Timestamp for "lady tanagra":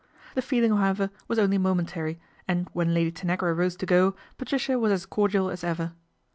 2.95-3.53